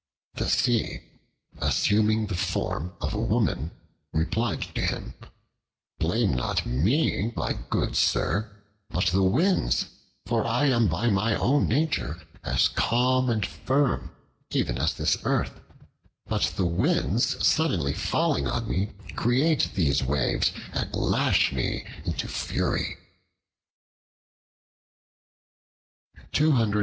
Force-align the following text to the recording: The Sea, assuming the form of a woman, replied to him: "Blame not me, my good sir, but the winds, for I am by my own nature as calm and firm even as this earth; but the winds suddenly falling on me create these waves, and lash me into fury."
The 0.33 0.49
Sea, 0.49 1.01
assuming 1.59 2.25
the 2.25 2.33
form 2.35 2.95
of 2.99 3.13
a 3.13 3.21
woman, 3.21 3.69
replied 4.11 4.63
to 4.73 4.81
him: 4.81 5.13
"Blame 5.99 6.33
not 6.33 6.65
me, 6.65 7.31
my 7.35 7.53
good 7.69 7.95
sir, 7.95 8.49
but 8.89 9.05
the 9.05 9.21
winds, 9.21 9.85
for 10.25 10.43
I 10.43 10.65
am 10.65 10.87
by 10.87 11.11
my 11.11 11.35
own 11.35 11.67
nature 11.67 12.19
as 12.43 12.67
calm 12.67 13.29
and 13.29 13.45
firm 13.45 14.09
even 14.49 14.79
as 14.79 14.95
this 14.95 15.19
earth; 15.23 15.59
but 16.25 16.51
the 16.55 16.65
winds 16.65 17.45
suddenly 17.45 17.93
falling 17.93 18.47
on 18.47 18.67
me 18.67 18.93
create 19.15 19.69
these 19.75 20.01
waves, 20.01 20.51
and 20.73 20.91
lash 20.95 21.53
me 21.53 21.85
into 22.05 22.27
fury." 22.27 22.97